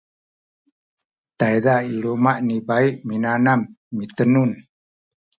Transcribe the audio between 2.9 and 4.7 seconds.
minanam mitenun